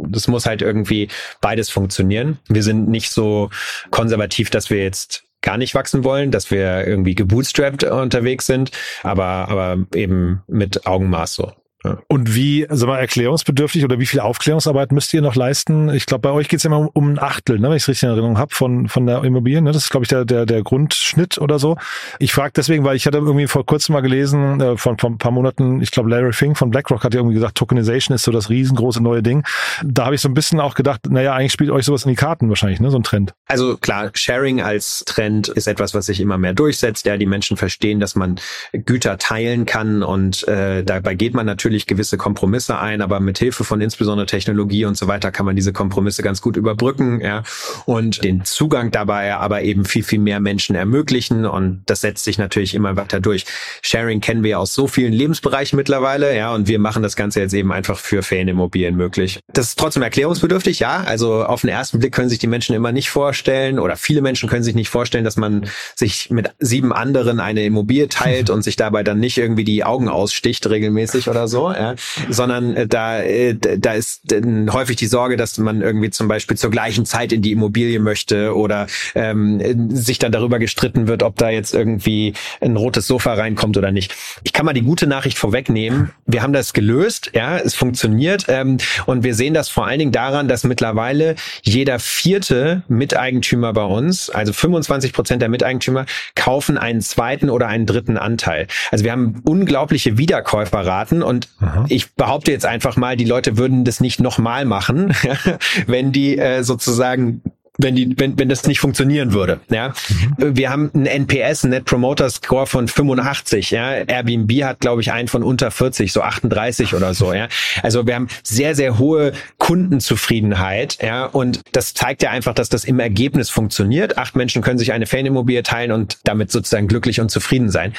[0.09, 1.09] das muss halt irgendwie
[1.41, 2.39] beides funktionieren.
[2.49, 3.51] Wir sind nicht so
[3.91, 8.73] konservativ, dass wir jetzt gar nicht wachsen wollen, dass wir irgendwie gebootstrapped unterwegs sind,
[9.05, 11.53] aber, aber eben mit Augenmaß so.
[11.85, 11.99] Ja.
[12.09, 15.91] Und wie, also mal erklärungsbedürftig oder wie viel Aufklärungsarbeit müsst ihr noch leisten?
[15.91, 17.89] Ich glaube, bei euch geht es immer um, um ein Achtel, ne, wenn ich es
[17.89, 19.63] richtig in Erinnerung habe, von, von der Immobilie.
[19.63, 19.71] Ne?
[19.71, 21.77] Das ist, glaube ich, der, der, der Grundschnitt oder so.
[22.19, 25.19] Ich frage deswegen, weil ich hatte irgendwie vor kurzem mal gelesen, äh, von, von ein
[25.19, 28.33] paar Monaten, ich glaube, Larry Fink von BlackRock hat ja irgendwie gesagt, Tokenization ist so
[28.33, 29.45] das riesengroße neue Ding.
[29.85, 32.17] Da habe ich so ein bisschen auch gedacht, naja, eigentlich spielt euch sowas in die
[32.17, 32.91] Karten wahrscheinlich, ne?
[32.91, 33.35] So ein Trend.
[33.47, 37.07] Also klar, Sharing als Trend ist etwas, was sich immer mehr durchsetzt.
[37.07, 38.41] Ja, die Menschen verstehen, dass man
[38.73, 43.39] Güter teilen kann und äh, dabei geht man natürlich natürlich gewisse Kompromisse ein, aber mit
[43.39, 47.43] Hilfe von insbesondere Technologie und so weiter kann man diese Kompromisse ganz gut überbrücken, ja,
[47.85, 52.39] und den Zugang dabei aber eben viel, viel mehr Menschen ermöglichen und das setzt sich
[52.39, 53.45] natürlich immer weiter durch.
[53.83, 57.53] Sharing kennen wir aus so vielen Lebensbereichen mittlerweile, ja, und wir machen das Ganze jetzt
[57.53, 59.41] eben einfach für Ferienimmobilien möglich.
[59.53, 62.93] Das ist trotzdem erklärungsbedürftig, ja, also auf den ersten Blick können sich die Menschen immer
[62.93, 67.41] nicht vorstellen oder viele Menschen können sich nicht vorstellen, dass man sich mit sieben anderen
[67.41, 71.58] eine Immobilie teilt und sich dabei dann nicht irgendwie die Augen aussticht regelmäßig oder so,
[71.59, 71.95] ja,
[72.29, 76.57] sondern äh, da, äh, da ist äh, häufig die Sorge, dass man irgendwie zum Beispiel
[76.57, 81.37] zur gleichen Zeit in die Immobilie möchte oder ähm, sich dann darüber gestritten wird, ob
[81.37, 84.15] da jetzt irgendwie ein rotes Sofa reinkommt oder nicht.
[84.43, 86.11] Ich kann mal die gute Nachricht vorwegnehmen.
[86.27, 90.13] Wir haben das gelöst, ja, es funktioniert ähm, und wir sehen das vor allen Dingen
[90.13, 97.01] daran, dass mittlerweile jeder vierte Miteigentümer bei uns, also 25 Prozent der Miteigentümer, kaufen einen
[97.01, 98.67] zweiten oder einen dritten Anteil.
[98.91, 101.87] Also wir haben unglaubliche Wiederkäuferraten und Aha.
[101.89, 105.15] ich behaupte jetzt einfach mal, die Leute würden das nicht nochmal machen,
[105.87, 107.43] wenn die äh, sozusagen
[107.79, 109.61] wenn die, wenn, wenn das nicht funktionieren würde.
[109.71, 109.95] Ja,
[110.37, 110.57] mhm.
[110.57, 113.71] wir haben einen NPS, einen Net Promoter Score von 85.
[113.71, 117.33] Ja, Airbnb hat, glaube ich, einen von unter 40, so 38 oder so.
[117.33, 117.49] Ja,
[117.83, 120.99] also wir haben sehr, sehr hohe Kundenzufriedenheit.
[121.01, 124.19] Ja, und das zeigt ja einfach, dass das im Ergebnis funktioniert.
[124.19, 127.95] Acht Menschen können sich eine Fanimmobilie teilen und damit sozusagen glücklich und zufrieden sein.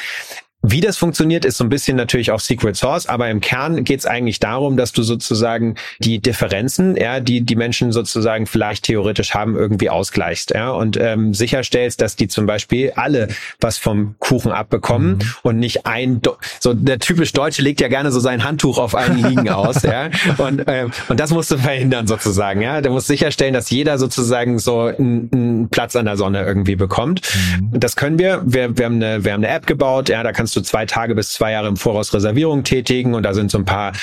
[0.61, 3.99] Wie das funktioniert, ist so ein bisschen natürlich auch Secret Source, aber im Kern geht
[4.01, 9.33] es eigentlich darum, dass du sozusagen die Differenzen, ja, die die Menschen sozusagen vielleicht theoretisch
[9.33, 13.29] haben, irgendwie ausgleichst, ja, und ähm, sicherstellst, dass die zum Beispiel alle
[13.61, 15.21] was vom Kuchen abbekommen mhm.
[15.43, 16.21] und nicht ein,
[16.59, 20.09] so der typisch Deutsche legt ja gerne so sein Handtuch auf einen Liegen aus, ja,
[20.37, 24.59] und ähm, und das musst du verhindern sozusagen, ja, du musst sicherstellen, dass jeder sozusagen
[24.59, 27.21] so einen, einen Platz an der Sonne irgendwie bekommt.
[27.61, 27.79] Mhm.
[27.79, 28.41] Das können wir.
[28.45, 30.87] Wir, wir haben eine, wir haben eine App gebaut, ja, da kannst kannst du zwei
[30.87, 33.93] Tage bis zwei Jahre im Voraus Reservierung tätigen und da sind so ein paar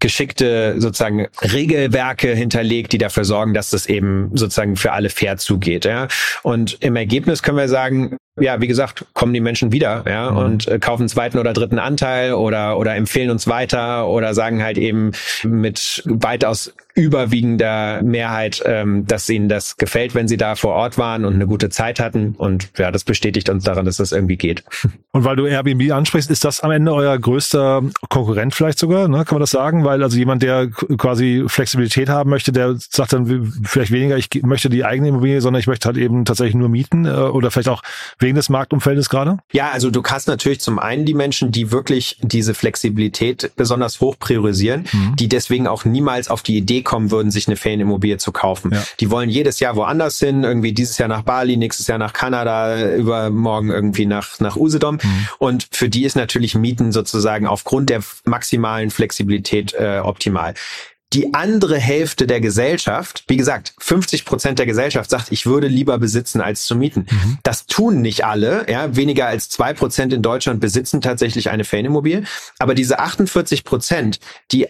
[0.00, 5.84] geschickte sozusagen Regelwerke hinterlegt, die dafür sorgen, dass das eben sozusagen für alle fair zugeht.
[5.84, 6.08] Ja?
[6.42, 10.36] Und im Ergebnis können wir sagen, ja, wie gesagt, kommen die Menschen wieder, ja, mhm.
[10.36, 14.78] und äh, kaufen zweiten oder dritten Anteil oder oder empfehlen uns weiter oder sagen halt
[14.78, 15.12] eben
[15.44, 21.24] mit weitaus überwiegender Mehrheit, ähm, dass ihnen das gefällt, wenn sie da vor Ort waren
[21.24, 22.36] und eine gute Zeit hatten.
[22.38, 24.62] Und ja, das bestätigt uns daran, dass das irgendwie geht.
[25.10, 29.24] Und weil du Airbnb ansprichst, ist das am Ende euer größter Konkurrent vielleicht sogar, ne?
[29.24, 29.84] kann man das sagen?
[29.84, 34.70] Weil also jemand, der quasi Flexibilität haben möchte, der sagt dann vielleicht weniger, ich möchte
[34.70, 37.82] die eigene Immobilie, sondern ich möchte halt eben tatsächlich nur mieten äh, oder vielleicht auch
[38.24, 39.38] wegen des Marktumfeldes gerade?
[39.52, 44.18] Ja, also du hast natürlich zum einen die Menschen, die wirklich diese Flexibilität besonders hoch
[44.18, 45.14] priorisieren, mhm.
[45.16, 48.72] die deswegen auch niemals auf die Idee kommen würden, sich eine Ferienimmobilie zu kaufen.
[48.72, 48.82] Ja.
[48.98, 52.94] Die wollen jedes Jahr woanders hin, irgendwie dieses Jahr nach Bali, nächstes Jahr nach Kanada,
[52.96, 54.98] übermorgen irgendwie nach, nach Usedom.
[55.02, 55.28] Mhm.
[55.38, 60.54] Und für die ist natürlich Mieten sozusagen aufgrund der maximalen Flexibilität äh, optimal
[61.14, 65.98] die andere Hälfte der Gesellschaft, wie gesagt, 50 Prozent der Gesellschaft sagt, ich würde lieber
[65.98, 67.06] besitzen als zu mieten.
[67.08, 67.38] Mhm.
[67.44, 68.66] Das tun nicht alle.
[68.68, 72.24] Ja, weniger als zwei Prozent in Deutschland besitzen tatsächlich eine Ferienimmobilie.
[72.58, 74.18] Aber diese 48 Prozent,
[74.50, 74.66] die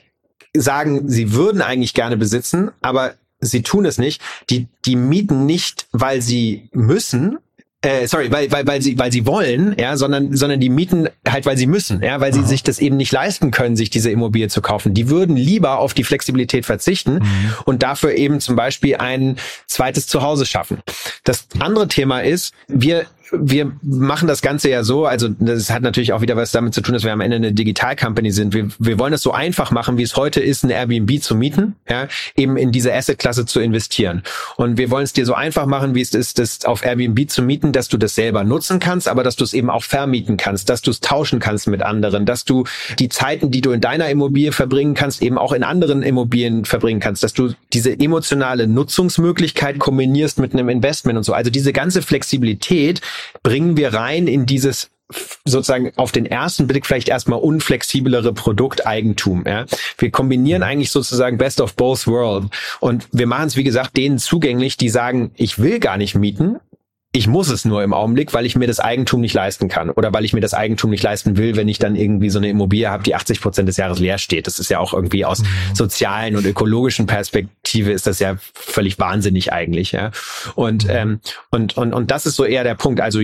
[0.55, 4.21] sagen, sie würden eigentlich gerne besitzen, aber sie tun es nicht.
[4.51, 7.39] Die, die mieten nicht, weil sie müssen,
[7.85, 11.47] äh, sorry, weil, weil, weil sie, weil sie wollen, ja, sondern, sondern die mieten halt,
[11.47, 12.49] weil sie müssen, ja, weil sie Aha.
[12.49, 14.95] sich das eben nicht leisten können, sich diese Immobilie zu kaufen.
[14.95, 17.55] Die würden lieber auf die Flexibilität verzichten mhm.
[17.65, 20.79] und dafür eben zum Beispiel ein zweites Zuhause schaffen.
[21.25, 26.13] Das andere Thema ist, wir wir machen das Ganze ja so, also das hat natürlich
[26.13, 28.55] auch wieder was damit zu tun, dass wir am Ende eine Digital-Company sind.
[28.55, 31.77] Wir, wir wollen es so einfach machen, wie es heute ist, ein Airbnb zu mieten,
[31.89, 34.23] ja, eben in diese Asset-Klasse zu investieren.
[34.57, 37.43] Und wir wollen es dir so einfach machen, wie es ist, das auf Airbnb zu
[37.43, 40.69] mieten, dass du das selber nutzen kannst, aber dass du es eben auch vermieten kannst,
[40.69, 42.65] dass du es tauschen kannst mit anderen, dass du
[42.99, 47.01] die Zeiten, die du in deiner Immobilie verbringen kannst, eben auch in anderen Immobilien verbringen
[47.01, 51.33] kannst, dass du diese emotionale Nutzungsmöglichkeit kombinierst mit einem Investment und so.
[51.33, 53.01] Also diese ganze Flexibilität,
[53.43, 54.91] bringen wir rein in dieses
[55.45, 59.45] sozusagen auf den ersten Blick vielleicht erstmal unflexiblere Produkteigentum.
[59.47, 59.67] Ja?
[59.99, 62.47] Wir kombinieren eigentlich sozusagen Best of Both World
[62.81, 66.57] und wir machen es, wie gesagt, denen zugänglich, die sagen, ich will gar nicht mieten,
[67.17, 70.13] ich muss es nur im Augenblick, weil ich mir das Eigentum nicht leisten kann oder
[70.13, 72.91] weil ich mir das Eigentum nicht leisten will, wenn ich dann irgendwie so eine Immobilie
[72.91, 74.49] habe, die 80 Prozent des Jahres leer steht.
[74.49, 75.47] Das ist ja auch irgendwie aus mhm.
[75.75, 79.93] sozialen und ökologischen Perspektive ist das ja völlig wahnsinnig eigentlich.
[79.93, 80.11] Ja?
[80.57, 80.91] Und, mhm.
[80.91, 83.01] ähm, und, und, und das ist so eher der Punkt.
[83.01, 83.21] Also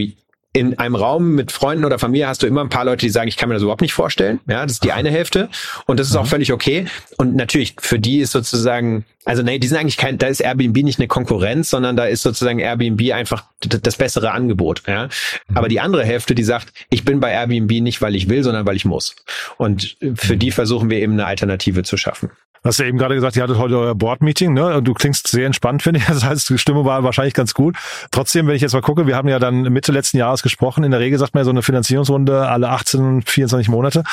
[0.52, 3.26] in einem Raum mit Freunden oder Familie hast du immer ein paar Leute, die sagen,
[3.26, 4.38] ich kann mir das überhaupt nicht vorstellen.
[4.46, 5.48] Ja, das ist die eine Hälfte.
[5.86, 6.86] Und das ist auch völlig okay.
[7.16, 10.76] Und natürlich, für die ist sozusagen Also nee, die sind eigentlich kein, da ist Airbnb
[10.82, 14.82] nicht eine Konkurrenz, sondern da ist sozusagen Airbnb einfach das bessere Angebot.
[14.86, 15.08] Ja?
[15.48, 15.56] Mhm.
[15.56, 18.66] Aber die andere Hälfte, die sagt, ich bin bei Airbnb nicht, weil ich will, sondern
[18.66, 19.14] weil ich muss.
[19.58, 22.30] Und für die versuchen wir eben eine Alternative zu schaffen.
[22.62, 24.82] Du hast ja eben gerade gesagt, ihr hattet heute euer Board-Meeting, ne?
[24.82, 26.06] Du klingst sehr entspannt, finde ich.
[26.06, 27.76] Das heißt, die Stimme war wahrscheinlich ganz gut.
[28.10, 30.84] Trotzdem, wenn ich jetzt mal gucke, wir haben ja dann Mitte letzten Jahres gesprochen.
[30.84, 34.04] In der Regel sagt man ja so eine Finanzierungsrunde alle 18, 24 Monate.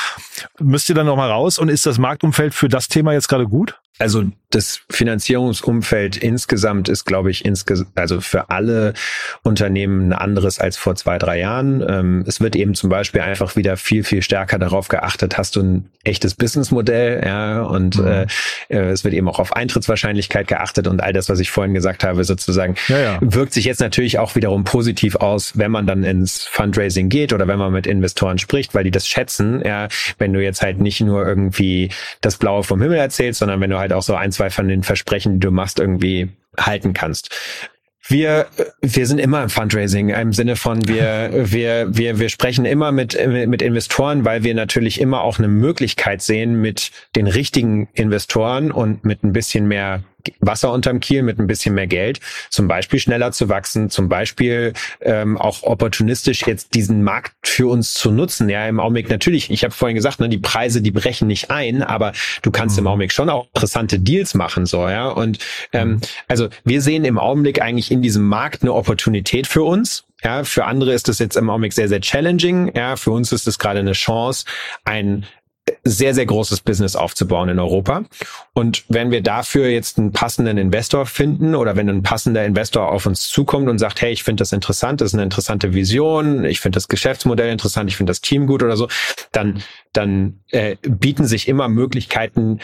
[0.58, 1.58] Müsst ihr dann nochmal raus?
[1.58, 3.78] Und ist das Marktumfeld für das Thema jetzt gerade gut?
[3.98, 8.94] Also das Finanzierungsumfeld insgesamt ist, glaube ich, insges also für alle
[9.42, 11.84] Unternehmen ein anderes als vor zwei, drei Jahren.
[11.86, 15.62] Ähm, es wird eben zum Beispiel einfach wieder viel, viel stärker darauf geachtet, hast du
[15.62, 18.06] ein echtes Businessmodell, ja, und mhm.
[18.06, 18.26] äh,
[18.70, 22.02] äh es wird eben auch auf Eintrittswahrscheinlichkeit geachtet und all das, was ich vorhin gesagt
[22.02, 23.18] habe, sozusagen, ja, ja.
[23.20, 27.46] wirkt sich jetzt natürlich auch wiederum positiv aus, wenn man dann ins Fundraising geht oder
[27.48, 31.02] wenn man mit Investoren spricht, weil die das schätzen, ja, wenn du jetzt halt nicht
[31.02, 31.90] nur irgendwie
[32.22, 34.68] das Blaue vom Himmel erzählst, sondern wenn du halt halt auch so ein, zwei von
[34.68, 37.34] den Versprechen, die du machst, irgendwie halten kannst.
[38.06, 38.46] Wir,
[38.80, 43.18] wir sind immer im Fundraising im Sinne von wir, wir, wir, wir sprechen immer mit,
[43.26, 49.04] mit Investoren, weil wir natürlich immer auch eine Möglichkeit sehen, mit den richtigen Investoren und
[49.04, 50.02] mit ein bisschen mehr
[50.40, 54.72] Wasser unterm Kiel mit ein bisschen mehr Geld, zum Beispiel schneller zu wachsen, zum Beispiel
[55.00, 58.48] ähm, auch opportunistisch jetzt diesen Markt für uns zu nutzen.
[58.48, 61.82] Ja, im Augenblick natürlich, ich habe vorhin gesagt, ne, die Preise, die brechen nicht ein,
[61.82, 62.12] aber
[62.42, 62.82] du kannst mhm.
[62.82, 65.08] im Augenblick schon auch interessante Deals machen, so, ja.
[65.08, 65.38] Und
[65.72, 66.00] ähm, mhm.
[66.28, 70.04] also wir sehen im Augenblick eigentlich in diesem Markt eine Opportunität für uns.
[70.24, 72.72] Ja, für andere ist das jetzt im Augenblick sehr, sehr challenging.
[72.74, 74.46] Ja, für uns ist es gerade eine Chance,
[74.84, 75.26] ein
[75.84, 78.04] sehr, sehr großes Business aufzubauen in Europa.
[78.52, 83.06] Und wenn wir dafür jetzt einen passenden Investor finden oder wenn ein passender Investor auf
[83.06, 86.60] uns zukommt und sagt, hey, ich finde das interessant, das ist eine interessante Vision, ich
[86.60, 88.88] finde das Geschäftsmodell interessant, ich finde das Team gut oder so,
[89.32, 92.60] dann, dann äh, bieten sich immer Möglichkeiten,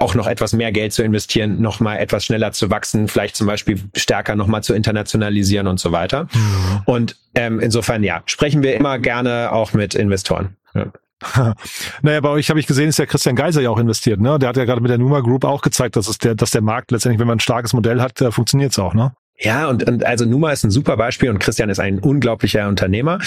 [0.00, 3.46] auch noch etwas mehr Geld zu investieren, noch mal etwas schneller zu wachsen, vielleicht zum
[3.46, 6.24] Beispiel stärker noch mal zu internationalisieren und so weiter.
[6.32, 6.82] Mhm.
[6.86, 10.56] Und ähm, insofern ja, sprechen wir immer gerne auch mit Investoren.
[10.74, 10.86] Ja.
[12.02, 14.20] naja, bei euch habe ich gesehen, ist der Christian Geiser ja auch investiert.
[14.20, 14.38] Ne?
[14.38, 16.62] Der hat ja gerade mit der Numa Group auch gezeigt, dass, es der, dass der
[16.62, 18.94] Markt letztendlich, wenn man ein starkes Modell hat, da funktioniert es auch.
[18.94, 19.12] Ne?
[19.38, 23.18] Ja, und, und also Numa ist ein super Beispiel und Christian ist ein unglaublicher Unternehmer.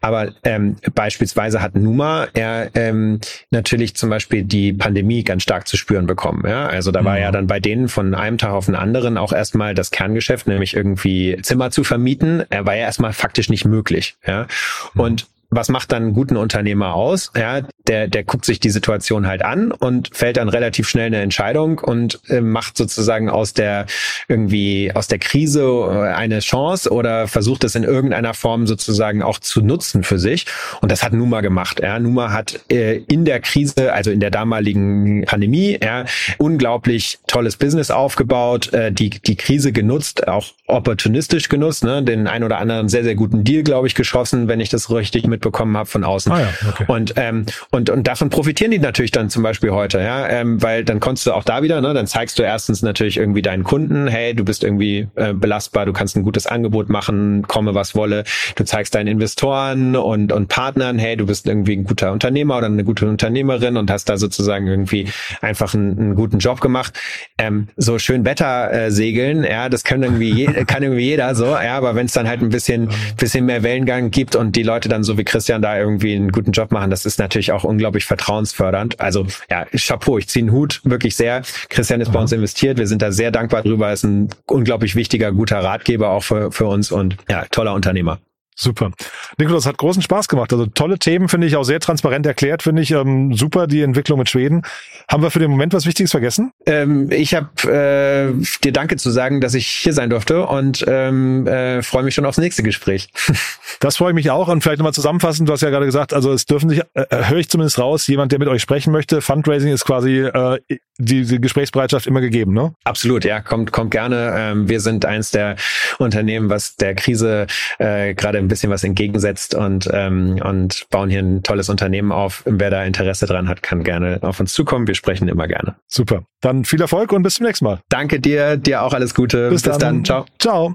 [0.00, 5.76] Aber ähm, beispielsweise hat Numa er ähm, natürlich zum Beispiel die Pandemie ganz stark zu
[5.76, 6.44] spüren bekommen.
[6.46, 7.32] Ja, also da war ja mhm.
[7.32, 11.36] dann bei denen von einem Tag auf den anderen auch erstmal das Kerngeschäft, nämlich irgendwie
[11.42, 14.16] Zimmer zu vermieten, er war ja erstmal faktisch nicht möglich.
[14.24, 14.46] Ja,
[14.94, 15.00] mhm.
[15.00, 17.30] und was macht dann einen guten Unternehmer aus?
[17.36, 21.20] Ja, der, der guckt sich die Situation halt an und fällt dann relativ schnell eine
[21.20, 23.86] Entscheidung und äh, macht sozusagen aus der
[24.28, 29.38] irgendwie aus der Krise äh, eine Chance oder versucht es in irgendeiner Form sozusagen auch
[29.38, 30.46] zu nutzen für sich.
[30.80, 31.80] Und das hat Numa gemacht.
[31.80, 31.98] Ja.
[31.98, 36.04] Numa hat äh, in der Krise, also in der damaligen Pandemie, ja,
[36.38, 42.42] unglaublich tolles Business aufgebaut, äh, die, die Krise genutzt, auch opportunistisch genutzt, ne, den ein
[42.42, 45.88] oder anderen sehr, sehr guten Deal, glaube ich, geschossen, wenn ich das richtig mitbekommen habe
[45.88, 46.32] von außen.
[46.32, 46.84] Ah ja, okay.
[46.88, 50.84] Und ähm, und, und davon profitieren die natürlich dann zum Beispiel heute, ja, ähm, weil
[50.84, 54.08] dann konntest du auch da wieder, ne, dann zeigst du erstens natürlich irgendwie deinen Kunden,
[54.08, 58.24] hey, du bist irgendwie äh, belastbar, du kannst ein gutes Angebot machen, komme was wolle.
[58.54, 62.66] Du zeigst deinen Investoren und, und Partnern, hey, du bist irgendwie ein guter Unternehmer oder
[62.66, 65.08] eine gute Unternehmerin und hast da sozusagen irgendwie
[65.40, 66.94] einfach einen, einen guten Job gemacht.
[67.38, 71.46] Ähm, so schön Wetter äh, segeln, ja, das kann irgendwie, je, kann irgendwie jeder so,
[71.46, 74.88] ja, aber wenn es dann halt ein bisschen, bisschen mehr Wellengang gibt und die Leute
[74.88, 78.04] dann so wie Christian da irgendwie einen guten Job machen, das ist natürlich auch unglaublich
[78.04, 79.00] vertrauensfördernd.
[79.00, 81.42] Also ja, Chapeau, ich ziehe einen Hut wirklich sehr.
[81.68, 82.12] Christian ist mhm.
[82.12, 82.78] bei uns investiert.
[82.78, 83.92] Wir sind da sehr dankbar drüber.
[83.92, 88.18] Ist ein unglaublich wichtiger, guter Ratgeber auch für, für uns und ja, toller Unternehmer.
[88.58, 88.90] Super.
[89.36, 90.50] Nikolaus hat großen Spaß gemacht.
[90.50, 92.90] Also tolle Themen, finde ich, auch sehr transparent erklärt, finde ich.
[92.90, 94.62] Ähm, super, die Entwicklung mit Schweden.
[95.10, 96.52] Haben wir für den Moment was Wichtiges vergessen?
[96.64, 101.46] Ähm, ich habe äh, dir Danke zu sagen, dass ich hier sein durfte und ähm,
[101.46, 103.10] äh, freue mich schon aufs nächste Gespräch.
[103.80, 104.48] das freue ich mich auch.
[104.48, 107.24] Und vielleicht nochmal zusammenfassend, du hast ja gerade gesagt, also es dürfen sich, äh, äh,
[107.28, 109.20] höre ich zumindest raus, jemand, der mit euch sprechen möchte.
[109.20, 110.58] Fundraising ist quasi äh,
[110.96, 112.72] die, die Gesprächsbereitschaft immer gegeben, ne?
[112.84, 114.32] Absolut, ja, kommt, kommt gerne.
[114.34, 115.56] Ähm, wir sind eins der
[115.98, 117.46] Unternehmen, was der Krise
[117.78, 122.42] äh, gerade ein bisschen was entgegensetzt und, ähm, und bauen hier ein tolles Unternehmen auf.
[122.46, 124.86] Wer da Interesse dran hat, kann gerne auf uns zukommen.
[124.86, 125.76] Wir sprechen immer gerne.
[125.86, 126.24] Super.
[126.40, 127.80] Dann viel Erfolg und bis zum nächsten Mal.
[127.88, 129.50] Danke dir, dir auch alles Gute.
[129.50, 129.80] Bis, bis dann.
[129.80, 130.04] dann.
[130.04, 130.26] Ciao.
[130.38, 130.74] Ciao.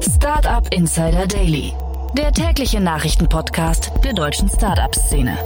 [0.00, 1.72] Startup Insider Daily,
[2.16, 5.38] der tägliche Nachrichtenpodcast der deutschen Startup-Szene.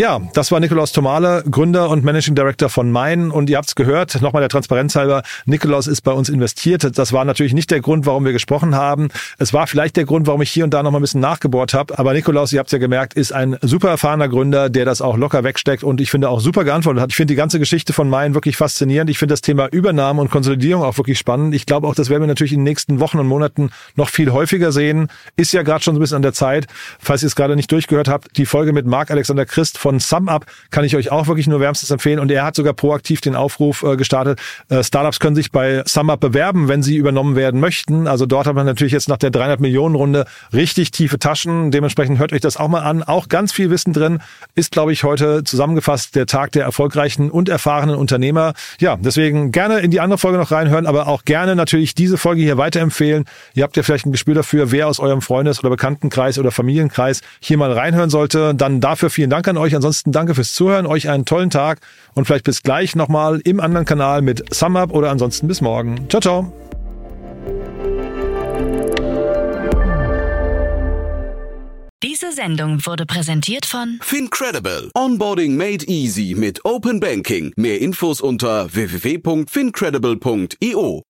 [0.00, 3.30] Ja, das war Nikolaus Tomale, Gründer und Managing Director von Main.
[3.30, 6.96] Und ihr habt's gehört, nochmal der Transparenz halber, Nikolaus ist bei uns investiert.
[6.96, 9.08] Das war natürlich nicht der Grund, warum wir gesprochen haben.
[9.36, 11.98] Es war vielleicht der Grund, warum ich hier und da nochmal ein bisschen nachgebohrt habe.
[11.98, 15.44] Aber Nikolaus, ihr habt's ja gemerkt, ist ein super erfahrener Gründer, der das auch locker
[15.44, 17.10] wegsteckt und ich finde auch super geantwortet hat.
[17.10, 19.10] Ich finde die ganze Geschichte von Main wirklich faszinierend.
[19.10, 21.54] Ich finde das Thema Übernahme und Konsolidierung auch wirklich spannend.
[21.54, 24.32] Ich glaube auch, das werden wir natürlich in den nächsten Wochen und Monaten noch viel
[24.32, 25.08] häufiger sehen.
[25.36, 26.68] Ist ja gerade schon so ein bisschen an der Zeit.
[26.98, 29.98] Falls ihr es gerade nicht durchgehört habt, die Folge mit Marc Alexander Christ von von
[29.98, 32.20] SumUp kann ich euch auch wirklich nur wärmstens empfehlen.
[32.20, 34.38] Und er hat sogar proaktiv den Aufruf äh, gestartet.
[34.68, 38.06] Äh, Startups können sich bei SumUp bewerben, wenn sie übernommen werden möchten.
[38.06, 41.72] Also dort hat man natürlich jetzt nach der 300 Millionen Runde richtig tiefe Taschen.
[41.72, 43.02] Dementsprechend hört euch das auch mal an.
[43.02, 44.20] Auch ganz viel Wissen drin.
[44.54, 48.52] Ist, glaube ich, heute zusammengefasst der Tag der erfolgreichen und erfahrenen Unternehmer.
[48.78, 52.42] Ja, deswegen gerne in die andere Folge noch reinhören, aber auch gerne natürlich diese Folge
[52.42, 53.24] hier weiterempfehlen.
[53.54, 57.22] Ihr habt ja vielleicht ein Gespür dafür, wer aus eurem Freundes- oder Bekanntenkreis oder Familienkreis
[57.40, 58.54] hier mal reinhören sollte.
[58.54, 59.76] Dann dafür vielen Dank an euch.
[59.76, 61.80] Ansonsten danke fürs Zuhören, euch einen tollen Tag
[62.14, 66.08] und vielleicht bis gleich nochmal im anderen Kanal mit SumUp oder ansonsten bis morgen.
[66.08, 66.52] Ciao, ciao.
[72.02, 74.90] Diese Sendung wurde präsentiert von Fincredible.
[74.94, 77.52] Onboarding made easy mit Open Banking.
[77.56, 81.09] Mehr Infos unter www.fincredible.io.